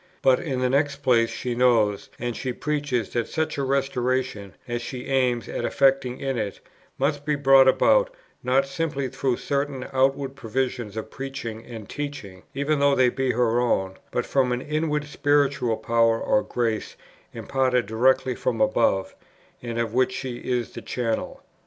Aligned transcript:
But 0.23 0.39
in 0.39 0.61
the 0.61 0.69
next 0.71 1.03
place 1.03 1.29
she 1.29 1.53
knows 1.53 2.09
and 2.17 2.35
she 2.35 2.53
preaches 2.53 3.11
that 3.13 3.27
such 3.27 3.59
a 3.59 3.63
restoration, 3.63 4.55
as 4.67 4.81
she 4.81 5.05
aims 5.05 5.47
at 5.47 5.63
effecting 5.63 6.19
in 6.19 6.39
it, 6.39 6.59
must 6.97 7.23
be 7.23 7.35
brought 7.35 7.67
about, 7.67 8.09
not 8.41 8.65
simply 8.65 9.09
through 9.09 9.37
certain 9.37 9.85
outward 9.93 10.35
provisions 10.35 10.97
of 10.97 11.11
preaching 11.11 11.63
and 11.67 11.87
teaching, 11.87 12.41
even 12.55 12.79
though 12.79 12.95
they 12.95 13.09
be 13.09 13.33
her 13.33 13.59
own, 13.59 13.97
but 14.09 14.25
from 14.25 14.51
an 14.51 14.61
inward 14.63 15.05
spiritual 15.05 15.77
power 15.77 16.19
or 16.19 16.41
grace 16.41 16.95
imparted 17.31 17.85
directly 17.85 18.33
from 18.33 18.59
above, 18.59 19.13
and 19.61 19.77
of 19.77 19.93
which 19.93 20.13
she 20.13 20.37
is 20.37 20.71
the 20.71 20.81
channel. 20.81 21.43